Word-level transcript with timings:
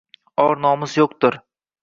Or-nomus 0.45 0.97
yoʻqdir 1.01 1.39